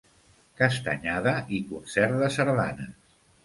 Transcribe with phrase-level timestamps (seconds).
[0.61, 3.17] Castanyada i concert de sardanes.